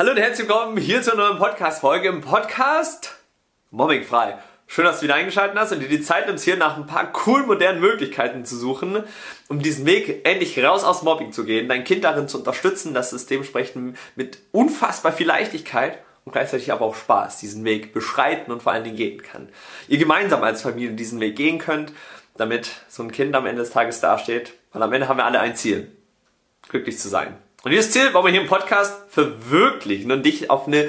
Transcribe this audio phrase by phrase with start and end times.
[0.00, 3.18] Hallo und herzlich willkommen hier zu einer neuen Podcast-Folge im Podcast
[3.70, 4.38] Mobbingfrei.
[4.66, 7.12] Schön, dass du wieder eingeschaltet hast und dir die Zeit nimmst, hier nach ein paar
[7.12, 9.04] coolen modernen Möglichkeiten zu suchen,
[9.48, 13.12] um diesen Weg endlich raus aus Mobbing zu gehen, dein Kind darin zu unterstützen, dass
[13.12, 18.62] es dementsprechend mit unfassbar viel Leichtigkeit und gleichzeitig aber auch Spaß diesen Weg beschreiten und
[18.62, 19.50] vor allen Dingen gehen kann.
[19.86, 21.92] Ihr gemeinsam als Familie diesen Weg gehen könnt,
[22.38, 25.40] damit so ein Kind am Ende des Tages dasteht, weil am Ende haben wir alle
[25.40, 25.92] ein Ziel,
[26.70, 27.36] glücklich zu sein.
[27.62, 30.88] Und dieses Ziel wollen wir hier im Podcast verwirklichen und dich auf eine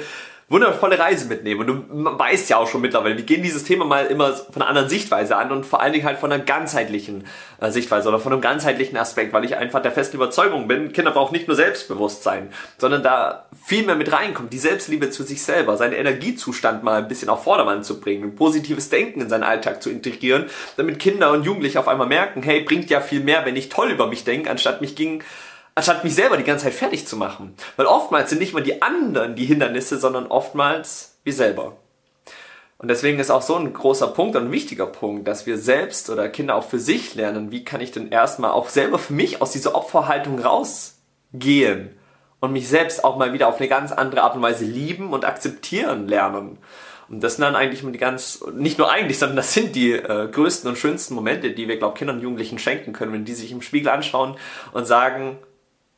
[0.52, 1.60] wundervolle Reise mitnehmen.
[1.60, 4.68] Und du weißt ja auch schon mittlerweile, wir gehen dieses Thema mal immer von einer
[4.68, 7.26] anderen Sichtweise an und vor allen Dingen halt von einer ganzheitlichen
[7.60, 11.10] äh, Sichtweise oder von einem ganzheitlichen Aspekt, weil ich einfach der festen Überzeugung bin, Kinder
[11.10, 15.76] brauchen nicht nur Selbstbewusstsein, sondern da viel mehr mit reinkommt, die Selbstliebe zu sich selber,
[15.78, 19.90] seinen Energiezustand mal ein bisschen auf Vordermann zu bringen, positives Denken in seinen Alltag zu
[19.90, 23.70] integrieren, damit Kinder und Jugendliche auf einmal merken, hey, bringt ja viel mehr, wenn ich
[23.70, 25.22] toll über mich denke, anstatt mich gegen
[25.74, 27.54] anstatt mich selber die ganze Zeit fertig zu machen.
[27.76, 31.76] Weil oftmals sind nicht mal die anderen die Hindernisse, sondern oftmals wir selber.
[32.78, 36.10] Und deswegen ist auch so ein großer Punkt und ein wichtiger Punkt, dass wir selbst
[36.10, 39.40] oder Kinder auch für sich lernen, wie kann ich denn erstmal auch selber für mich
[39.40, 41.96] aus dieser Opferhaltung rausgehen
[42.40, 45.24] und mich selbst auch mal wieder auf eine ganz andere Art und Weise lieben und
[45.24, 46.58] akzeptieren lernen.
[47.08, 50.28] Und das sind dann eigentlich die ganz, nicht nur eigentlich, sondern das sind die äh,
[50.28, 53.52] größten und schönsten Momente, die wir, glaube Kindern und Jugendlichen schenken können, wenn die sich
[53.52, 54.36] im Spiegel anschauen
[54.72, 55.38] und sagen,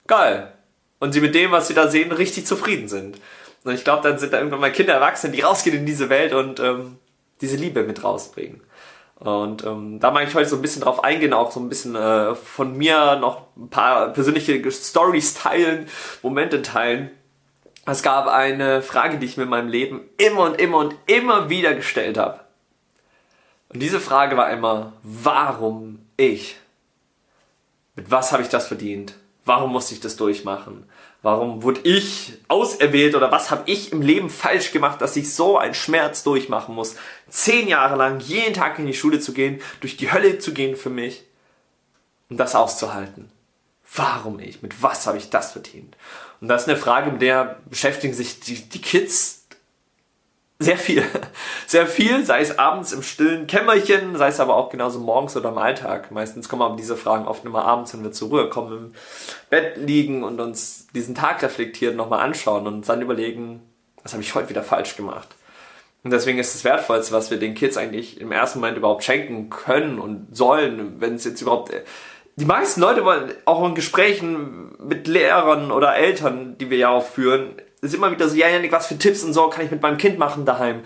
[0.07, 0.53] geil.
[0.99, 3.21] Und sie mit dem, was sie da sehen, richtig zufrieden sind.
[3.65, 6.33] Und ich glaube, dann sind da irgendwann mal Kinder erwachsen, die rausgehen in diese Welt
[6.33, 6.99] und ähm,
[7.41, 8.61] diese Liebe mit rausbringen.
[9.17, 11.95] Und ähm, da mag ich heute so ein bisschen drauf eingehen, auch so ein bisschen
[11.95, 15.89] äh, von mir noch ein paar persönliche Stories teilen,
[16.23, 17.11] Momente teilen.
[17.87, 21.49] Es gab eine Frage, die ich mir in meinem Leben immer und immer und immer
[21.49, 22.41] wieder gestellt habe.
[23.69, 26.57] Und diese Frage war immer, warum ich?
[27.95, 29.15] Mit was habe ich das verdient?
[29.45, 30.89] Warum musste ich das durchmachen?
[31.23, 35.59] Warum wurde ich auserwählt oder was habe ich im Leben falsch gemacht, dass ich so
[35.59, 36.97] einen Schmerz durchmachen muss?
[37.29, 40.77] Zehn Jahre lang jeden Tag in die Schule zu gehen, durch die Hölle zu gehen
[40.77, 41.25] für mich
[42.29, 43.31] und das auszuhalten.
[43.95, 44.63] Warum ich?
[44.63, 45.97] Mit was habe ich das verdient?
[46.41, 49.44] Und das ist eine Frage, mit der beschäftigen sich die, die Kids
[50.59, 51.05] sehr viel.
[51.67, 55.49] Sehr viel, sei es abends im stillen Kämmerchen, sei es aber auch genauso morgens oder
[55.49, 56.11] im Alltag.
[56.11, 58.95] Meistens kommen aber diese Fragen oft immer abends, wenn wir zur Ruhe kommen, im
[59.51, 63.63] Bett liegen und uns diesen Tag reflektiert nochmal anschauen und dann überlegen,
[64.03, 65.29] was habe ich heute wieder falsch gemacht.
[66.05, 69.49] Und deswegen ist das Wertvollste, was wir den Kids eigentlich im ersten Moment überhaupt schenken
[69.49, 71.73] können und sollen, wenn es jetzt überhaupt
[72.37, 77.07] die meisten Leute wollen auch in Gesprächen mit Lehrern oder Eltern, die wir ja auch
[77.07, 77.55] führen,
[77.85, 79.99] ist immer wieder so, ja, Janik, was für Tipps und so kann ich mit meinem
[79.99, 80.83] Kind machen daheim?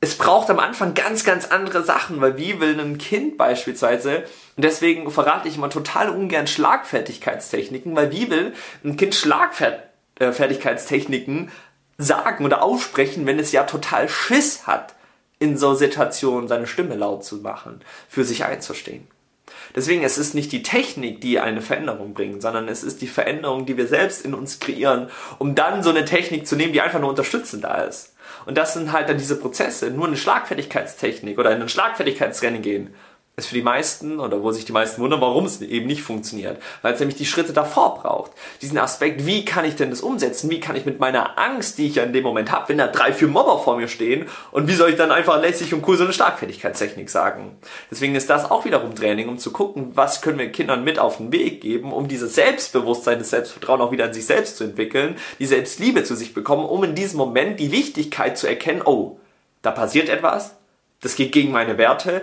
[0.00, 4.24] Es braucht am Anfang ganz, ganz andere Sachen, weil wie will ein Kind beispielsweise,
[4.56, 11.50] und deswegen verrate ich immer total ungern Schlagfertigkeitstechniken, weil wie will ein Kind Schlagfertigkeitstechniken
[11.98, 14.94] sagen oder aussprechen, wenn es ja total Schiss hat,
[15.38, 19.06] in so Situationen seine Stimme laut zu machen, für sich einzustehen.
[19.74, 23.66] Deswegen, es ist nicht die Technik, die eine Veränderung bringt, sondern es ist die Veränderung,
[23.66, 27.00] die wir selbst in uns kreieren, um dann so eine Technik zu nehmen, die einfach
[27.00, 28.14] nur unterstützend da ist.
[28.46, 29.90] Und das sind halt dann diese Prozesse.
[29.90, 32.94] Nur eine Schlagfertigkeitstechnik oder in ein Schlagfertigkeitsrennen gehen
[33.40, 36.62] ist für die meisten oder wo sich die meisten wundern, warum es eben nicht funktioniert.
[36.82, 38.32] Weil es nämlich die Schritte davor braucht.
[38.62, 40.50] Diesen Aspekt, wie kann ich denn das umsetzen?
[40.50, 42.86] Wie kann ich mit meiner Angst, die ich ja in dem Moment habe, wenn da
[42.86, 45.96] drei, vier Mobber vor mir stehen und wie soll ich dann einfach lässig und cool
[45.96, 47.58] so eine Starkfertigkeitstechnik sagen?
[47.90, 51.16] Deswegen ist das auch wiederum Training, um zu gucken, was können wir Kindern mit auf
[51.16, 55.16] den Weg geben, um dieses Selbstbewusstsein, das Selbstvertrauen auch wieder in sich selbst zu entwickeln,
[55.38, 59.18] die Selbstliebe zu sich bekommen, um in diesem Moment die Wichtigkeit zu erkennen, oh,
[59.62, 60.54] da passiert etwas,
[61.00, 62.22] das geht gegen meine Werte,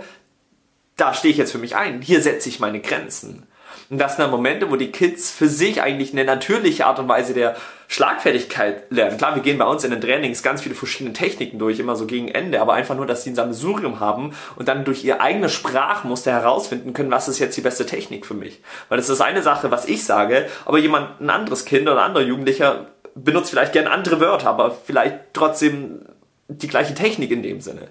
[0.98, 3.44] da stehe ich jetzt für mich ein, hier setze ich meine Grenzen.
[3.90, 7.08] Und das sind dann Momente, wo die Kids für sich eigentlich eine natürliche Art und
[7.08, 7.56] Weise der
[7.88, 9.18] Schlagfertigkeit lernen.
[9.18, 12.06] Klar, wir gehen bei uns in den Trainings ganz viele verschiedene Techniken durch, immer so
[12.06, 15.54] gegen Ende, aber einfach nur, dass sie ein Sammelsurium haben und dann durch ihr eigenes
[15.54, 18.62] Sprachmuster herausfinden können, was ist jetzt die beste Technik für mich.
[18.90, 22.08] Weil das ist eine Sache, was ich sage, aber jemand, ein anderes Kind oder ein
[22.08, 26.02] anderer Jugendlicher benutzt vielleicht gerne andere Wörter, aber vielleicht trotzdem
[26.50, 27.88] die gleiche Technik in dem Sinne.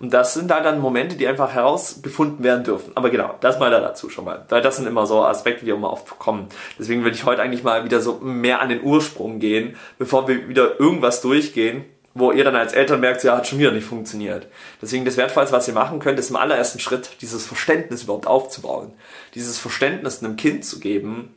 [0.00, 2.92] Und das sind da dann Momente, die einfach herausgefunden werden dürfen.
[2.94, 4.44] Aber genau, das mal da dazu schon mal.
[4.48, 6.48] Weil das sind immer so Aspekte, die immer oft kommen.
[6.78, 10.48] Deswegen würde ich heute eigentlich mal wieder so mehr an den Ursprung gehen, bevor wir
[10.48, 11.84] wieder irgendwas durchgehen,
[12.14, 14.46] wo ihr dann als Eltern merkt, ja, hat schon wieder nicht funktioniert.
[14.80, 18.92] Deswegen das Wertvollste, was ihr machen könnt, ist im allerersten Schritt, dieses Verständnis überhaupt aufzubauen.
[19.34, 21.34] Dieses Verständnis einem Kind zu geben,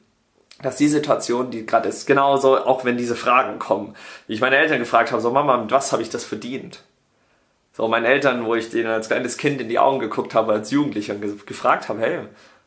[0.62, 3.96] dass die Situation, die gerade ist, genauso, auch wenn diese Fragen kommen,
[4.28, 6.84] wie ich meine Eltern gefragt habe, so Mama, mit was habe ich das verdient?
[7.74, 10.72] So meinen Eltern, wo ich denen als kleines Kind in die Augen geguckt habe, als
[10.72, 12.20] Jugendlicher und ge gefragt habe, hey,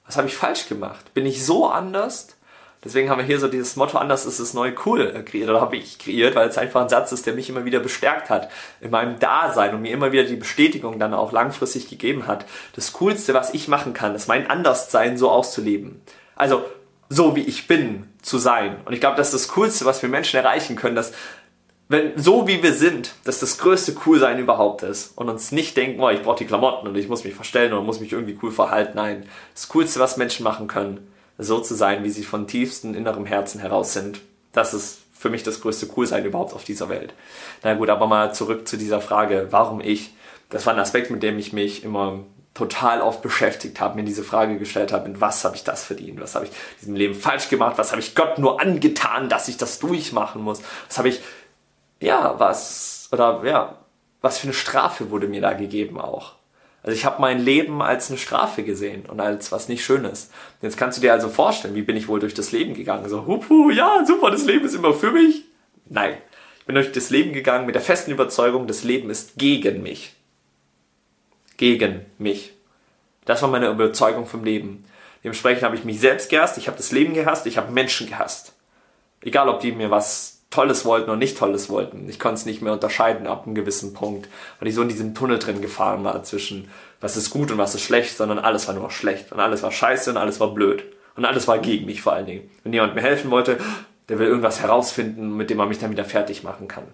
[0.06, 1.12] was habe ich falsch gemacht?
[1.14, 2.36] Bin ich so anders,
[2.84, 5.76] Deswegen haben wir hier so dieses Motto, anders ist es neu cool kreiert, oder habe
[5.76, 8.50] ich kreiert, weil es einfach ein Satz ist, der mich immer wieder bestärkt hat
[8.82, 12.44] in meinem Dasein und mir immer wieder die Bestätigung dann auch langfristig gegeben hat.
[12.74, 16.02] Das Coolste, was ich machen kann, ist mein Anderssein so auszuleben.
[16.36, 16.62] Also
[17.08, 18.76] so wie ich bin zu sein.
[18.84, 21.12] Und ich glaube, das ist das Coolste, was wir Menschen erreichen können, dass
[21.88, 26.00] wenn so wie wir sind, dass das größte Coolsein überhaupt ist und uns nicht denken,
[26.00, 28.50] oh, ich brauche die Klamotten und ich muss mich verstellen oder muss mich irgendwie cool
[28.50, 28.92] verhalten.
[28.96, 33.26] Nein, das Coolste, was Menschen machen können, so zu sein, wie sie von tiefstem innerem
[33.26, 34.20] Herzen heraus sind.
[34.52, 37.12] Das ist für mich das größte Coolsein überhaupt auf dieser Welt.
[37.62, 40.14] Na gut, aber mal zurück zu dieser Frage, warum ich?
[40.48, 42.20] Das war ein Aspekt, mit dem ich mich immer
[42.54, 46.20] total oft beschäftigt habe, mir diese Frage gestellt habe, mit was habe ich das verdient?
[46.20, 47.78] Was habe ich diesem Leben falsch gemacht?
[47.78, 50.62] Was habe ich Gott nur angetan, dass ich das durchmachen muss?
[50.88, 51.20] Was habe ich
[52.00, 53.78] ja, was, oder ja,
[54.20, 56.32] was für eine Strafe wurde mir da gegeben auch.
[56.82, 60.30] Also ich habe mein Leben als eine Strafe gesehen und als was nicht Schönes.
[60.60, 63.08] Jetzt kannst du dir also vorstellen, wie bin ich wohl durch das Leben gegangen?
[63.08, 65.44] So, hupu, ja, super, das Leben ist immer für mich.
[65.86, 66.18] Nein,
[66.58, 70.14] ich bin durch das Leben gegangen mit der festen Überzeugung, das Leben ist gegen mich.
[71.56, 72.52] Gegen mich.
[73.24, 74.84] Das war meine Überzeugung vom Leben.
[75.22, 78.52] Dementsprechend habe ich mich selbst gehasst, ich habe das Leben gehasst, ich habe Menschen gehasst.
[79.22, 82.08] Egal, ob die mir was Tolles wollten und nicht Tolles wollten.
[82.08, 84.28] Ich konnte es nicht mehr unterscheiden ab einem gewissen Punkt,
[84.60, 86.70] weil ich so in diesem Tunnel drin gefahren war zwischen
[87.00, 89.72] was ist gut und was ist schlecht, sondern alles war nur schlecht und alles war
[89.72, 90.84] scheiße und alles war blöd
[91.16, 92.48] und alles war gegen mich vor allen Dingen.
[92.62, 93.58] Wenn jemand mir helfen wollte,
[94.08, 96.84] der will irgendwas herausfinden, mit dem man mich dann wieder fertig machen kann.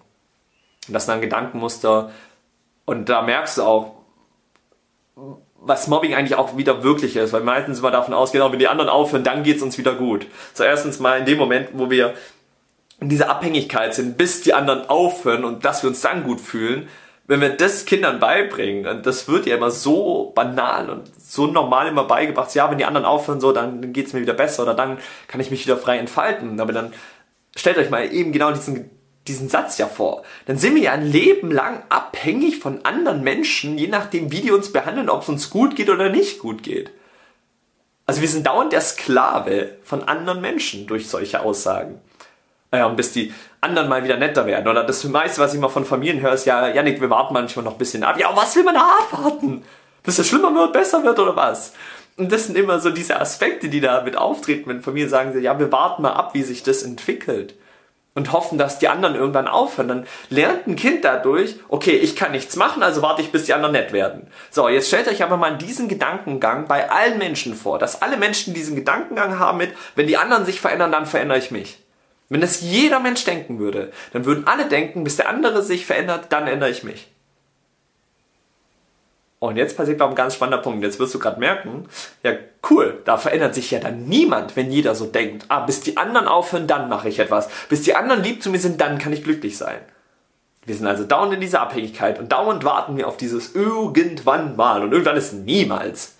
[0.88, 2.10] Und das ist ein Gedankenmuster
[2.86, 3.96] und da merkst du auch,
[5.60, 8.88] was Mobbing eigentlich auch wieder wirklich ist, weil meistens immer davon ausgehen, wenn die anderen
[8.88, 10.26] aufhören, dann geht es uns wieder gut.
[10.54, 12.14] So erstens mal in dem Moment, wo wir
[13.00, 16.88] in dieser Abhängigkeit sind, bis die anderen aufhören und dass wir uns dann gut fühlen,
[17.30, 21.86] wenn wir das Kindern beibringen, und das wird ja immer so banal und so normal
[21.86, 24.98] immer beigebracht, ja, wenn die anderen aufhören, so, dann geht's mir wieder besser oder dann
[25.28, 26.58] kann ich mich wieder frei entfalten.
[26.58, 26.92] Aber dann
[27.54, 28.90] stellt euch mal eben genau diesen,
[29.28, 30.24] diesen Satz ja vor.
[30.46, 34.50] Dann sind wir ja ein Leben lang abhängig von anderen Menschen, je nachdem, wie die
[34.50, 36.90] uns behandeln, ob es uns gut geht oder nicht gut geht.
[38.06, 42.00] Also wir sind dauernd der Sklave von anderen Menschen durch solche Aussagen.
[42.72, 44.68] Und bis die anderen mal wieder netter werden.
[44.68, 47.64] Oder das meiste, was ich mal von Familien höre, ist ja, Janik, wir warten manchmal
[47.64, 48.18] noch ein bisschen ab.
[48.18, 49.64] Ja, was will man da abwarten?
[50.04, 51.72] Bis es schlimmer wird, besser wird oder was?
[52.16, 55.58] Und das sind immer so diese Aspekte, die da mit auftreten, wenn Familien sagen, ja,
[55.58, 57.54] wir warten mal ab, wie sich das entwickelt.
[58.14, 59.88] Und hoffen, dass die anderen irgendwann aufhören.
[59.88, 63.54] Dann lernt ein Kind dadurch, okay, ich kann nichts machen, also warte ich, bis die
[63.54, 64.28] anderen nett werden.
[64.50, 68.54] So, jetzt stellt euch aber mal diesen Gedankengang bei allen Menschen vor, dass alle Menschen
[68.54, 71.78] diesen Gedankengang haben mit, wenn die anderen sich verändern, dann verändere ich mich.
[72.30, 76.26] Wenn das jeder Mensch denken würde, dann würden alle denken, bis der andere sich verändert,
[76.30, 77.08] dann ändere ich mich.
[79.40, 80.84] Und jetzt passiert aber ein ganz spannender Punkt.
[80.84, 81.88] Jetzt wirst du gerade merken,
[82.22, 82.32] ja
[82.70, 85.46] cool, da verändert sich ja dann niemand, wenn jeder so denkt.
[85.48, 87.48] Ah, bis die anderen aufhören, dann mache ich etwas.
[87.68, 89.80] Bis die anderen lieb zu mir sind, dann kann ich glücklich sein.
[90.66, 94.84] Wir sind also dauernd in dieser Abhängigkeit und dauernd warten wir auf dieses irgendwann mal
[94.84, 96.16] und irgendwann ist niemals.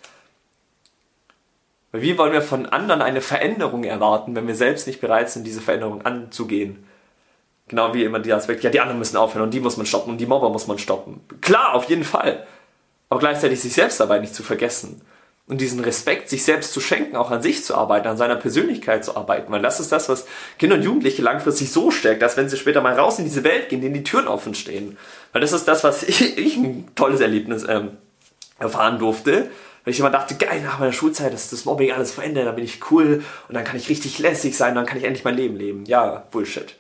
[1.93, 5.47] Weil wie wollen wir von anderen eine Veränderung erwarten, wenn wir selbst nicht bereit sind,
[5.47, 6.85] diese Veränderung anzugehen?
[7.69, 10.11] Genau wie immer der Aspekt, ja, die anderen müssen aufhören und die muss man stoppen
[10.11, 11.21] und die Mobber muss man stoppen.
[11.41, 12.47] Klar, auf jeden Fall.
[13.09, 15.03] Aber gleichzeitig sich selbst dabei nicht zu vergessen.
[15.47, 19.05] Und diesen Respekt, sich selbst zu schenken, auch an sich zu arbeiten, an seiner Persönlichkeit
[19.05, 19.51] zu arbeiten.
[19.51, 20.27] Weil das ist das, was
[20.61, 23.69] Kinder und Jugendliche langfristig so stärkt, dass wenn sie später mal raus in diese Welt
[23.69, 24.97] gehen, denen die Türen offen stehen.
[25.33, 27.97] Weil das ist das, was ich, ich ein tolles Erlebnis ähm,
[28.61, 29.51] erfahren durfte
[29.91, 32.63] weil ich immer dachte, geil, nach meiner Schulzeit ist das Mobbing alles verändert, dann bin
[32.63, 35.57] ich cool und dann kann ich richtig lässig sein, dann kann ich endlich mein Leben
[35.57, 35.85] leben.
[35.85, 36.77] Ja, Bullshit.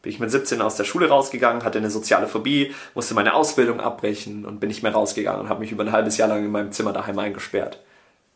[0.00, 3.80] Bin ich mit 17 aus der Schule rausgegangen, hatte eine soziale Phobie, musste meine Ausbildung
[3.80, 6.52] abbrechen und bin nicht mehr rausgegangen und habe mich über ein halbes Jahr lang in
[6.52, 7.82] meinem Zimmer daheim eingesperrt,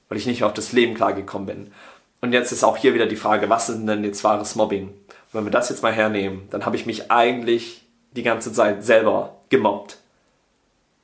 [0.08, 1.72] weil ich nicht auf das Leben klargekommen bin.
[2.20, 4.88] Und jetzt ist auch hier wieder die Frage, was ist denn jetzt wahres Mobbing?
[4.88, 8.82] Und wenn wir das jetzt mal hernehmen, dann habe ich mich eigentlich die ganze Zeit
[8.82, 9.98] selber gemobbt.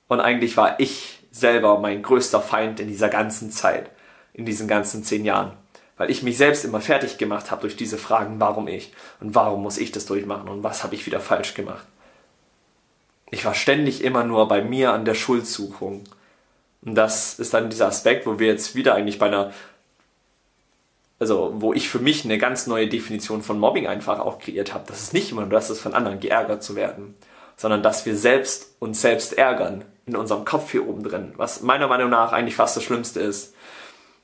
[0.09, 3.91] Und eigentlich war ich selber mein größter Feind in dieser ganzen Zeit,
[4.33, 5.53] in diesen ganzen zehn Jahren.
[5.97, 9.63] Weil ich mich selbst immer fertig gemacht habe durch diese Fragen, warum ich und warum
[9.63, 11.87] muss ich das durchmachen und was habe ich wieder falsch gemacht.
[13.31, 16.05] Ich war ständig immer nur bei mir an der Schuldsuchung.
[16.83, 19.53] Und das ist dann dieser Aspekt, wo wir jetzt wieder eigentlich bei einer,
[21.19, 24.85] also wo ich für mich eine ganz neue Definition von Mobbing einfach auch kreiert habe.
[24.87, 27.15] Das ist nicht immer nur das ist von anderen geärgert zu werden,
[27.57, 31.89] sondern dass wir selbst uns selbst ärgern in unserem Kopf hier oben drin, was meiner
[31.89, 33.55] Meinung nach eigentlich fast das Schlimmste ist.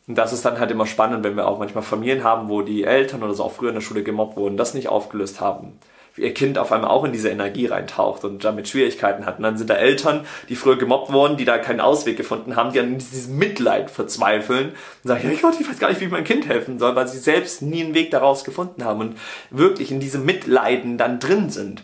[0.07, 2.85] Und das ist dann halt immer spannend, wenn wir auch manchmal Familien haben, wo die
[2.85, 5.79] Eltern oder so auch früher in der Schule gemobbt wurden, das nicht aufgelöst haben.
[6.15, 9.39] wie ihr Kind auf einmal auch in diese Energie reintaucht und damit Schwierigkeiten hat.
[9.39, 12.73] Und dann sind da Eltern, die früher gemobbt wurden, die da keinen Ausweg gefunden haben,
[12.73, 14.71] die an diesem Mitleid verzweifeln
[15.05, 17.19] und sagen, ja ich weiß gar nicht, wie ich meinem Kind helfen soll, weil sie
[17.19, 19.19] selbst nie einen Weg daraus gefunden haben und
[19.51, 21.83] wirklich in diesem Mitleiden dann drin sind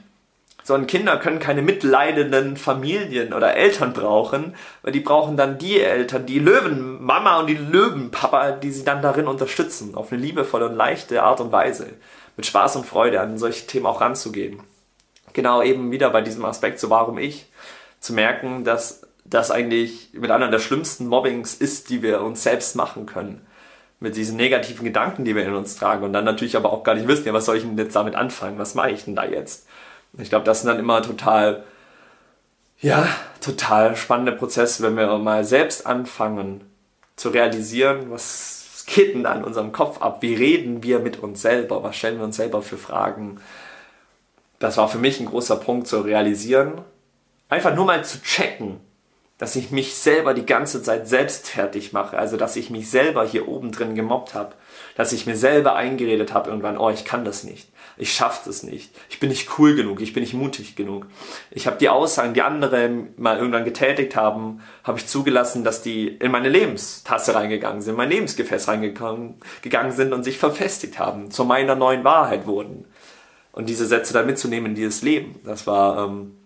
[0.69, 6.27] sondern Kinder können keine mitleidenden Familien oder Eltern brauchen, weil die brauchen dann die Eltern,
[6.27, 11.23] die Löwenmama und die Löwenpapa, die sie dann darin unterstützen, auf eine liebevolle und leichte
[11.23, 11.87] Art und Weise,
[12.37, 14.61] mit Spaß und Freude an solche Themen auch ranzugehen.
[15.33, 17.47] Genau eben wieder bei diesem Aspekt, so warum ich,
[17.99, 22.77] zu merken, dass das eigentlich mit einer der schlimmsten Mobbings ist, die wir uns selbst
[22.77, 23.47] machen können
[24.01, 26.95] mit diesen negativen Gedanken, die wir in uns tragen und dann natürlich aber auch gar
[26.95, 28.59] nicht wissen, ja, was soll ich denn jetzt damit anfangen?
[28.59, 29.67] Was mache ich denn da jetzt?
[30.17, 31.65] Ich glaube, das sind dann immer total,
[32.81, 33.07] ja,
[33.41, 36.62] total spannende Prozesse, wenn wir mal selbst anfangen
[37.17, 40.23] zu realisieren, was geht denn da in unserem Kopf ab?
[40.23, 41.83] Wie reden wir mit uns selber?
[41.83, 43.41] Was stellen wir uns selber für Fragen?
[44.59, 46.81] Das war für mich ein großer Punkt zu realisieren.
[47.49, 48.81] Einfach nur mal zu checken,
[49.38, 53.25] dass ich mich selber die ganze Zeit selbst fertig mache, also dass ich mich selber
[53.25, 54.55] hier oben drin gemobbt habe,
[54.97, 58.62] dass ich mir selber eingeredet habe irgendwann, oh, ich kann das nicht, ich schaffe das
[58.62, 61.07] nicht, ich bin nicht cool genug, ich bin nicht mutig genug.
[61.50, 66.09] Ich habe die Aussagen, die andere mal irgendwann getätigt haben, habe ich zugelassen, dass die
[66.09, 71.31] in meine Lebenstasse reingegangen sind, in mein Lebensgefäß reingegangen gegangen sind und sich verfestigt haben,
[71.31, 72.85] zu meiner neuen Wahrheit wurden.
[73.52, 76.37] Und diese Sätze dann mitzunehmen in dieses Leben, das war ähm,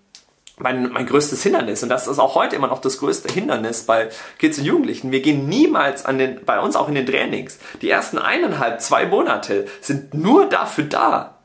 [0.59, 1.83] mein, mein größtes Hindernis.
[1.83, 5.13] Und das ist auch heute immer noch das größte Hindernis bei Kids und Jugendlichen.
[5.13, 7.59] Wir gehen niemals an den, bei uns auch in den Trainings.
[7.83, 11.39] Die ersten eineinhalb, zwei Monate sind nur dafür da.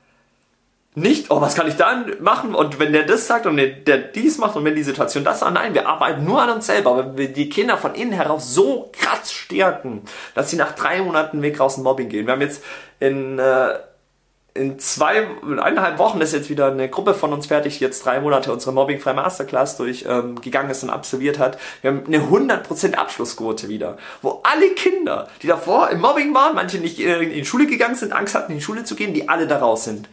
[0.98, 2.56] Nicht, oh, was kann ich dann machen?
[2.56, 5.54] Und wenn der das sagt und der, dies macht und wenn die Situation das sagt,
[5.54, 8.90] nein, wir arbeiten nur an uns selber, weil wir die Kinder von innen heraus so
[8.94, 10.02] krass stärken,
[10.34, 12.26] dass sie nach drei Monaten Weg raus in Mobbing gehen.
[12.26, 12.64] Wir haben jetzt
[13.00, 13.76] in, äh,
[14.56, 18.04] in zwei, in eineinhalb Wochen ist jetzt wieder eine Gruppe von uns fertig, die jetzt
[18.04, 21.60] drei Monate unsere Mobbing-freie Masterclass durchgegangen ähm, ist und absolviert hat.
[21.84, 26.80] Wir haben eine 100% Abschlussquote wieder, wo alle Kinder, die davor im Mobbing waren, manche
[26.80, 29.46] nicht in die Schule gegangen sind, Angst hatten, in die Schule zu gehen, die alle
[29.46, 30.10] da raus sind.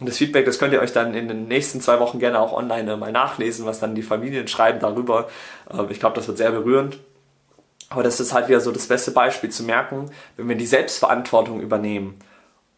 [0.00, 2.54] Und das Feedback, das könnt ihr euch dann in den nächsten zwei Wochen gerne auch
[2.54, 5.28] online mal nachlesen, was dann die Familien schreiben darüber.
[5.70, 6.98] Ähm, ich glaube, das wird sehr berührend.
[7.90, 11.60] Aber das ist halt wieder so das beste Beispiel zu merken, wenn wir die Selbstverantwortung
[11.60, 12.18] übernehmen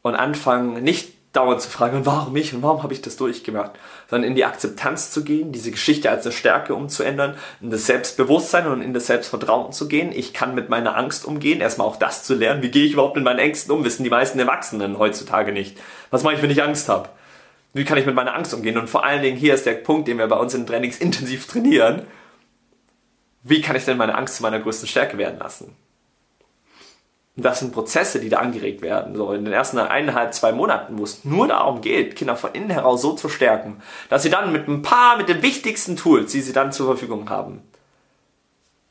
[0.00, 3.72] und anfangen, nicht dauernd zu fragen, warum ich und warum habe ich das durchgemacht,
[4.08, 8.66] sondern in die Akzeptanz zu gehen, diese Geschichte als eine Stärke umzuändern, in das Selbstbewusstsein
[8.66, 10.12] und in das Selbstvertrauen zu gehen.
[10.12, 12.62] Ich kann mit meiner Angst umgehen, erstmal auch das zu lernen.
[12.62, 13.84] Wie gehe ich überhaupt mit meinen Ängsten um?
[13.84, 15.78] Wissen die meisten Erwachsenen heutzutage nicht.
[16.10, 17.08] Was mache ich, wenn ich Angst habe?
[17.72, 18.76] Wie kann ich mit meiner Angst umgehen?
[18.76, 21.46] Und vor allen Dingen, hier ist der Punkt, den wir bei uns in Trainings intensiv
[21.46, 22.02] trainieren
[23.42, 25.76] wie kann ich denn meine Angst zu meiner größten Stärke werden lassen?
[27.34, 29.16] Das sind Prozesse, die da angeregt werden.
[29.16, 32.68] So in den ersten eineinhalb, zwei Monaten, wo es nur darum geht, Kinder von innen
[32.68, 36.42] heraus so zu stärken, dass sie dann mit ein paar, mit den wichtigsten Tools, die
[36.42, 37.62] sie dann zur Verfügung haben,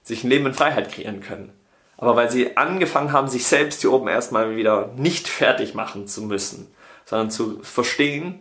[0.02, 1.54] sich ein Leben in Freiheit kreieren können.
[1.98, 6.24] Aber weil sie angefangen haben, sich selbst hier oben erstmal wieder nicht fertig machen zu
[6.24, 6.74] müssen,
[7.06, 8.40] sondern zu verstehen,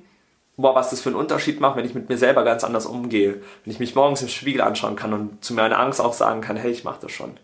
[0.57, 3.43] boah, was das für einen Unterschied macht, wenn ich mit mir selber ganz anders umgehe.
[3.65, 6.57] Wenn ich mich morgens im Spiegel anschauen kann und zu meiner Angst auch sagen kann,
[6.57, 7.37] hey, ich mach das schon.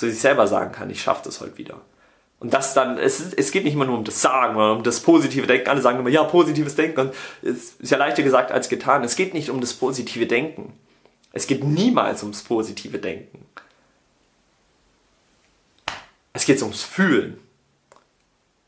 [0.00, 1.78] Zu sich selber sagen kann, ich schaffe das heute wieder.
[2.38, 5.00] Und das dann, es, es geht nicht immer nur um das Sagen oder um das
[5.00, 5.68] positive Denken.
[5.68, 7.00] Alle sagen immer, ja, positives Denken.
[7.00, 9.04] Und es ist ja leichter gesagt als getan.
[9.04, 10.72] Es geht nicht um das positive Denken.
[11.34, 13.44] Es geht niemals ums positive Denken.
[16.32, 17.38] Es geht ums Fühlen.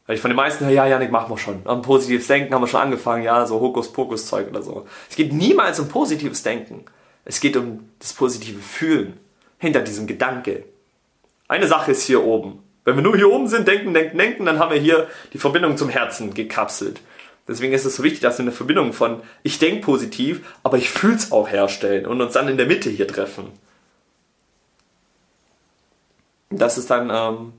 [0.06, 1.66] Weil ich von den meisten höre, ja, Janik, machen wir schon.
[1.66, 4.86] Ein positives Denken haben wir schon angefangen, ja, so Hokuspokus-Zeug oder so.
[5.08, 6.84] Es geht niemals um positives Denken.
[7.24, 9.18] Es geht um das positive Fühlen
[9.56, 10.64] hinter diesem Gedanke.
[11.52, 12.62] Eine Sache ist hier oben.
[12.86, 15.76] Wenn wir nur hier oben sind, denken, denken, denken, dann haben wir hier die Verbindung
[15.76, 17.02] zum Herzen gekapselt.
[17.46, 20.88] Deswegen ist es so wichtig, dass wir eine Verbindung von ich denke positiv, aber ich
[20.88, 23.52] fühle es auch herstellen und uns dann in der Mitte hier treffen.
[26.48, 27.52] Das ist dann ähm,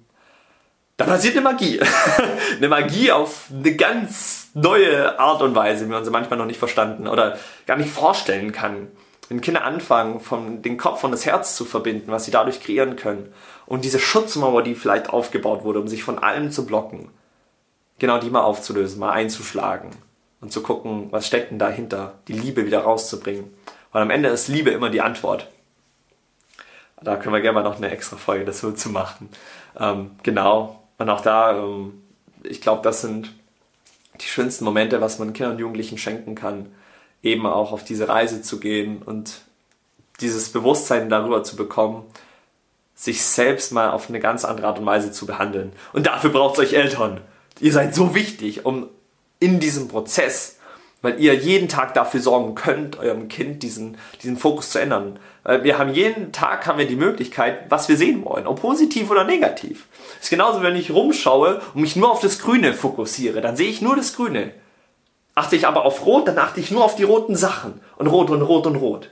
[0.98, 1.80] da passiert eine Magie.
[2.58, 6.58] eine Magie auf eine ganz neue Art und Weise, wie man sie manchmal noch nicht
[6.58, 8.88] verstanden oder gar nicht vorstellen kann.
[9.30, 12.96] Wenn Kinder anfangen, von den Kopf und das Herz zu verbinden, was sie dadurch kreieren
[12.96, 13.32] können.
[13.74, 17.10] Und diese Schutzmauer, die vielleicht aufgebaut wurde, um sich von allem zu blocken,
[17.98, 19.90] genau die mal aufzulösen, mal einzuschlagen
[20.42, 23.52] und zu gucken, was steckt denn dahinter, die Liebe wieder rauszubringen.
[23.92, 25.48] Weil am Ende ist Liebe immer die Antwort.
[27.02, 29.30] Da können wir gerne mal noch eine extra Folge dazu zu machen.
[29.80, 32.00] Ähm, genau, und auch da, ähm,
[32.44, 33.34] ich glaube, das sind
[34.22, 36.72] die schönsten Momente, was man Kindern und Jugendlichen schenken kann,
[37.24, 39.42] eben auch auf diese Reise zu gehen und
[40.22, 42.04] dieses Bewusstsein darüber zu bekommen,
[42.96, 45.74] sich selbst mal auf eine ganz andere Art und Weise zu behandeln.
[45.94, 47.22] Und dafür braucht es euch Eltern.
[47.60, 48.88] ihr seid so wichtig, um
[49.40, 50.58] in diesem Prozess,
[51.02, 55.20] weil ihr jeden Tag dafür sorgen könnt, eurem Kind diesen, diesen Fokus zu ändern.
[55.44, 59.12] Weil wir haben jeden Tag haben wir die Möglichkeit, was wir sehen wollen, ob positiv
[59.12, 59.88] oder negativ.
[60.16, 63.70] Das ist genauso, wenn ich rumschaue und mich nur auf das Grüne fokussiere, dann sehe
[63.70, 64.52] ich nur das Grüne.
[65.36, 67.82] Achte ich aber auf Rot, dann achte ich nur auf die roten Sachen.
[67.98, 69.10] Und Rot und Rot und Rot.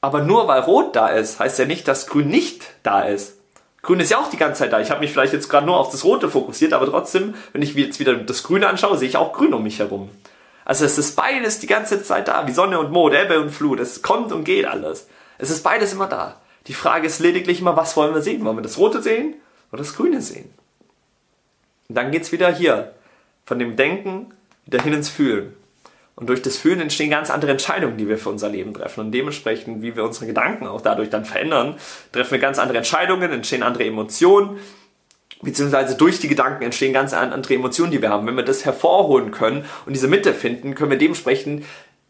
[0.00, 3.36] Aber nur weil Rot da ist, heißt ja nicht, dass Grün nicht da ist.
[3.82, 4.80] Grün ist ja auch die ganze Zeit da.
[4.80, 7.74] Ich habe mich vielleicht jetzt gerade nur auf das Rote fokussiert, aber trotzdem, wenn ich
[7.74, 10.10] jetzt wieder das Grüne anschaue, sehe ich auch Grün um mich herum.
[10.64, 13.80] Also es ist beides die ganze Zeit da, wie Sonne und Mond, Ebbe und Flut.
[13.80, 15.08] Es kommt und geht alles.
[15.38, 16.36] Es ist beides immer da.
[16.66, 18.44] Die Frage ist lediglich immer, was wollen wir sehen?
[18.44, 19.34] Wollen wir das Rote sehen
[19.72, 20.52] oder das Grüne sehen?
[21.88, 22.94] Und dann geht's wieder hier
[23.46, 24.32] von dem Denken
[24.66, 25.56] wieder hin ins Fühlen.
[26.20, 29.00] Und durch das Fühlen entstehen ganz andere Entscheidungen, die wir für unser Leben treffen.
[29.00, 31.76] Und dementsprechend, wie wir unsere Gedanken auch dadurch dann verändern,
[32.12, 34.58] treffen wir ganz andere Entscheidungen, entstehen andere Emotionen,
[35.40, 38.26] beziehungsweise durch die Gedanken entstehen ganz andere Emotionen, die wir haben.
[38.26, 41.64] Wenn wir das hervorholen können und diese Mitte finden, können wir dementsprechend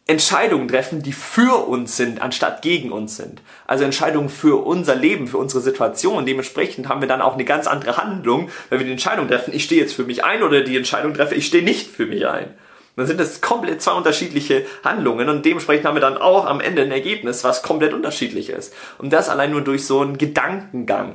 [0.08, 3.42] Entscheidungen treffen, die für uns sind, anstatt gegen uns sind.
[3.68, 6.26] Also Entscheidungen für unser Leben, für unsere Situation.
[6.26, 9.62] Dementsprechend haben wir dann auch eine ganz andere Handlung, wenn wir die Entscheidung treffen, ich
[9.62, 12.54] stehe jetzt für mich ein oder die Entscheidung treffe, ich stehe nicht für mich ein.
[13.00, 16.82] Dann sind das komplett zwei unterschiedliche Handlungen und dementsprechend haben wir dann auch am Ende
[16.82, 18.74] ein Ergebnis, was komplett unterschiedlich ist.
[18.98, 21.14] Und das allein nur durch so einen Gedankengang.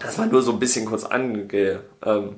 [0.00, 2.34] Das war nur so ein bisschen kurz ange, ähm,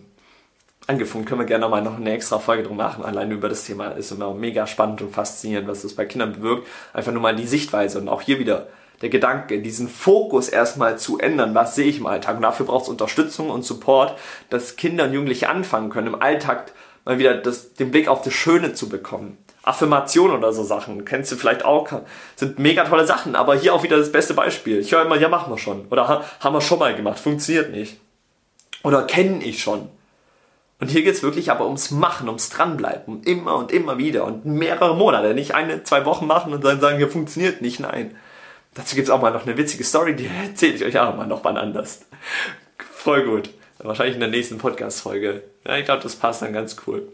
[0.87, 3.03] angefangen, können wir gerne nochmal noch eine extra Folge drum machen.
[3.03, 6.69] Allein über das Thema ist immer mega spannend und faszinierend, was das bei Kindern bewirkt.
[6.93, 8.67] Einfach nur mal die Sichtweise und auch hier wieder
[9.01, 12.37] der Gedanke, diesen Fokus erstmal zu ändern, was sehe ich im Alltag.
[12.37, 14.19] Und dafür braucht es Unterstützung und Support,
[14.51, 16.73] dass Kinder und Jugendliche anfangen können, im Alltag
[17.05, 19.39] mal wieder das, den Blick auf das Schöne zu bekommen.
[19.63, 21.89] Affirmation oder so Sachen, kennst du vielleicht auch,
[22.37, 24.79] sind mega tolle Sachen, aber hier auch wieder das beste Beispiel.
[24.79, 25.87] Ich höre immer, ja, machen wir schon.
[25.89, 27.99] Oder haben wir schon mal gemacht, funktioniert nicht.
[28.83, 29.89] Oder kenne ich schon.
[30.81, 33.23] Und hier geht es wirklich aber ums Machen, ums Dranbleiben.
[33.23, 34.25] Immer und immer wieder.
[34.25, 35.33] Und mehrere Monate.
[35.33, 37.81] Nicht eine, zwei Wochen machen und dann sagen, hier funktioniert nicht.
[37.81, 38.15] Nein.
[38.75, 41.27] Dazu gibt es auch mal noch eine witzige Story, die erzähle ich euch auch mal
[41.27, 42.01] noch mal anders.
[42.93, 43.51] Voll gut.
[43.79, 45.45] Wahrscheinlich in der nächsten Podcast-Folge.
[45.67, 47.09] Ja, ich glaube, das passt dann ganz cool.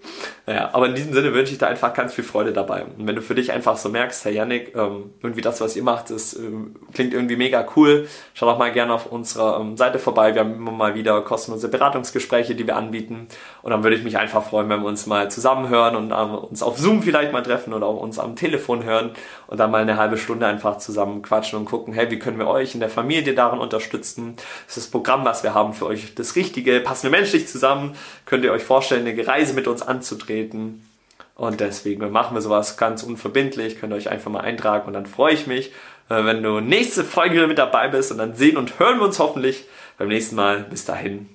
[0.45, 2.85] Naja, aber in diesem Sinne wünsche ich dir einfach ganz viel Freude dabei.
[2.85, 5.85] Und wenn du für dich einfach so merkst, Herr Yannick, ähm, irgendwie das, was ihr
[5.85, 10.01] macht, das ähm, klingt irgendwie mega cool, schau doch mal gerne auf unserer ähm, Seite
[10.01, 10.35] vorbei.
[10.35, 13.29] Wir haben immer mal wieder kostenlose Beratungsgespräche, die wir anbieten.
[13.63, 16.65] Und dann würde ich mich einfach freuen, wenn wir uns mal zusammenhören und ähm, uns
[16.65, 19.13] auf Zoom vielleicht mal treffen oder auch uns am Telefon hören
[19.47, 22.49] und dann mal eine halbe Stunde einfach zusammen quatschen und gucken, hey, wie können wir
[22.49, 24.35] euch in der Familie darin unterstützen?
[24.67, 26.81] Ist das Programm, was wir haben für euch das Richtige.
[26.81, 27.95] Passen wir menschlich zusammen?
[28.27, 30.89] Können könnt ihr euch vorstellen, eine Reise mit uns anzutreten.
[31.35, 35.05] Und deswegen machen wir sowas ganz unverbindlich, könnt ihr euch einfach mal eintragen und dann
[35.05, 35.73] freue ich mich,
[36.09, 39.05] äh, wenn du nächste Folge wieder mit dabei bist und dann sehen und hören wir
[39.05, 39.65] uns hoffentlich
[39.99, 40.65] beim nächsten Mal.
[40.71, 41.29] Bis dahin.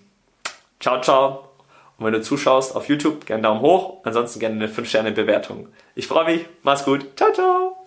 [0.79, 1.49] Ciao, ciao.
[1.99, 5.67] Und wenn du zuschaust auf YouTube, gerne Daumen hoch, ansonsten gerne eine 5-Sterne-Bewertung.
[5.93, 6.45] Ich freue mich.
[6.63, 7.05] Mach's gut.
[7.15, 7.84] Ciao, ciao.